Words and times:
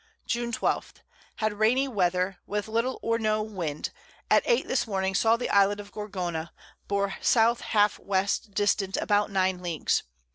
June 0.25 0.51
12. 0.51 0.93
Had 1.35 1.59
rainy 1.59 1.87
Weather, 1.87 2.37
with 2.47 2.67
little 2.67 2.97
or 3.03 3.19
no 3.19 3.43
Wind. 3.43 3.91
At 4.31 4.41
8 4.47 4.67
this 4.67 4.87
Morning 4.87 5.13
saw 5.13 5.37
the 5.37 5.47
Island 5.51 5.79
of 5.79 5.91
Gorgona; 5.91 6.51
bore 6.87 7.13
S. 7.21 7.35
half 7.35 7.97
W. 7.97 8.25
distant 8.51 8.97
about 8.97 9.29
9 9.29 9.61
Leagues. 9.61 10.01